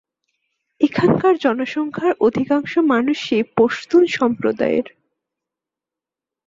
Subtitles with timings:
[0.81, 4.87] এখানকার জনসংখ্যার অধিকাংশ মানুষই পশতুন সম্প্রদায়ের।